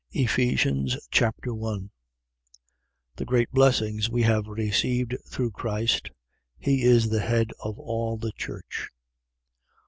Ephesians 0.13 0.97
Chapter 1.11 1.53
1 1.53 1.91
The 3.17 3.25
great 3.25 3.51
blessings 3.51 4.09
we 4.09 4.23
have 4.23 4.47
received 4.47 5.15
through 5.29 5.51
Christ. 5.51 6.09
He 6.57 6.81
is 6.81 7.09
the 7.09 7.19
head 7.21 7.51
of 7.59 7.77
all 7.77 8.17
the 8.17 8.31
church. 8.31 8.89